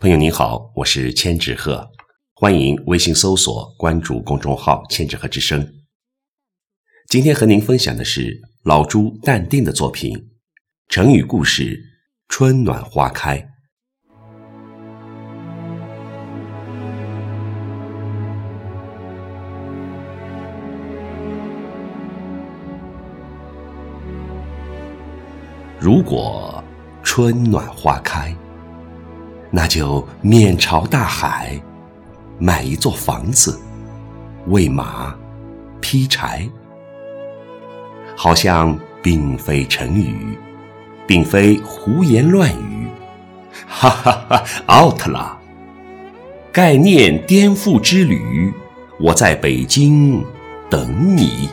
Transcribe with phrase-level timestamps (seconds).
[0.00, 1.90] 朋友您好，我是千纸鹤，
[2.32, 5.74] 欢迎微信搜索关注公众号“千纸鹤之声”。
[7.06, 10.30] 今天和您分享的是老朱淡定的作品
[10.88, 11.76] 成语故事
[12.28, 13.38] 《春暖花开》。
[25.78, 26.64] 如果
[27.02, 28.34] 春暖花开。
[29.50, 31.60] 那就面朝大海，
[32.38, 33.60] 买一座房子，
[34.46, 35.14] 喂马，
[35.80, 36.48] 劈柴。
[38.16, 40.38] 好像并非成语，
[41.06, 42.86] 并非胡言乱语，
[43.66, 45.38] 哈哈哈，out 了。
[46.52, 48.52] 概念颠覆之旅，
[48.98, 50.24] 我在北京
[50.68, 51.48] 等你。